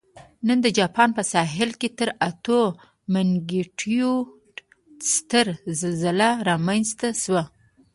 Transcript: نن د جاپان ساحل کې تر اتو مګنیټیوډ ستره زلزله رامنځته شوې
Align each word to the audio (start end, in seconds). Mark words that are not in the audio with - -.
نن 0.47 0.57
د 0.65 0.67
جاپان 0.79 1.09
ساحل 1.33 1.71
کې 1.79 1.89
تر 1.99 2.09
اتو 2.29 2.61
مګنیټیوډ 3.13 4.55
ستره 5.13 5.53
زلزله 5.79 6.29
رامنځته 6.49 7.07
شوې 7.23 7.43